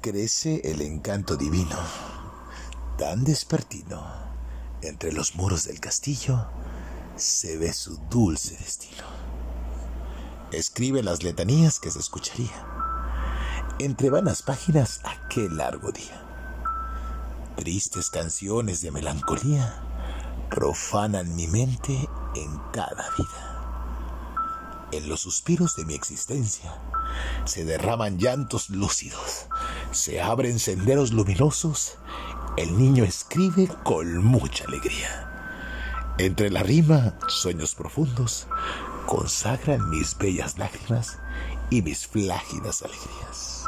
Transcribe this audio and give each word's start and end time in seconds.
crece 0.00 0.62
el 0.64 0.80
encanto 0.80 1.36
divino, 1.36 1.76
tan 2.96 3.24
despertino, 3.24 4.02
entre 4.82 5.12
los 5.12 5.34
muros 5.34 5.64
del 5.64 5.80
castillo 5.80 6.46
se 7.16 7.58
ve 7.58 7.72
su 7.72 7.96
dulce 8.08 8.56
destino. 8.56 9.04
Escribe 10.52 11.02
las 11.02 11.22
letanías 11.22 11.78
que 11.78 11.90
se 11.90 11.98
escucharía 11.98 12.66
entre 13.78 14.10
vanas 14.10 14.42
páginas 14.42 15.00
aquel 15.04 15.56
largo 15.56 15.92
día. 15.92 16.26
Tristes 17.56 18.10
canciones 18.10 18.80
de 18.82 18.90
melancolía 18.90 19.82
profanan 20.50 21.34
mi 21.36 21.46
mente 21.46 22.08
en 22.34 22.58
cada 22.72 23.08
vida. 23.16 24.88
En 24.92 25.08
los 25.08 25.20
suspiros 25.20 25.76
de 25.76 25.84
mi 25.84 25.94
existencia 25.94 26.74
se 27.44 27.64
derraman 27.64 28.18
llantos 28.18 28.70
lúcidos, 28.70 29.46
se 29.92 30.20
abren 30.20 30.58
senderos 30.58 31.12
luminosos, 31.12 31.98
el 32.56 32.76
niño 32.76 33.04
escribe 33.04 33.68
con 33.82 34.24
mucha 34.24 34.64
alegría. 34.64 35.28
Entre 36.18 36.50
la 36.50 36.62
rima, 36.62 37.14
sueños 37.28 37.74
profundos 37.74 38.46
consagran 39.06 39.88
mis 39.90 40.16
bellas 40.18 40.58
lágrimas 40.58 41.18
y 41.70 41.82
mis 41.82 42.06
flágidas 42.06 42.82
alegrías. 42.82 43.64